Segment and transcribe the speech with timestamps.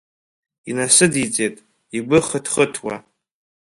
[0.69, 1.55] Инасыдиҵеит,
[1.97, 2.95] игәы хыҭхыҭуа.